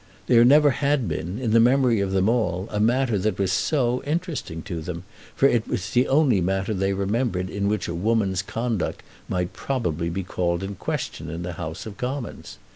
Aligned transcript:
There 0.25 0.43
never 0.43 0.71
had 0.71 1.07
been, 1.07 1.37
in 1.37 1.51
the 1.51 1.59
memory 1.59 1.99
of 1.99 2.11
them 2.11 2.27
all, 2.27 2.67
a 2.71 2.79
matter 2.79 3.19
that 3.19 3.37
was 3.37 3.51
so 3.51 4.01
interesting 4.01 4.63
to 4.63 4.81
them, 4.81 5.03
for 5.35 5.45
it 5.45 5.67
was 5.67 5.91
the 5.91 6.07
only 6.07 6.41
matter 6.41 6.73
they 6.73 6.91
remembered 6.93 7.51
in 7.51 7.67
which 7.67 7.87
a 7.87 7.93
woman's 7.93 8.41
conduct 8.41 9.03
might 9.29 9.53
probably 9.53 10.09
be 10.09 10.23
called 10.23 10.63
in 10.63 10.73
question 10.73 11.29
in 11.29 11.43
the 11.43 11.53
House 11.53 11.85
of 11.85 11.97
Commons. 11.97 12.57